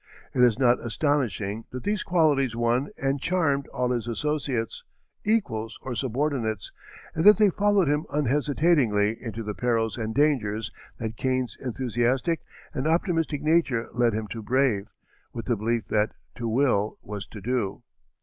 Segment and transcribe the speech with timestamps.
[0.33, 4.83] It is not astonishing that these qualities won and charmed all his associates,
[5.23, 6.71] equals or subordinates,
[7.13, 12.41] and that they followed him unhesitatingly into the perils and dangers that Kane's enthusiastic
[12.73, 14.87] and optimistic nature led him to brave,
[15.33, 17.83] with the belief that to will was to do.